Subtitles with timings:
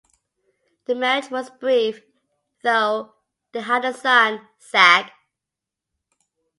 [0.85, 2.01] The marriage was brief,
[2.63, 3.13] though
[3.51, 5.13] they had a son, Zac.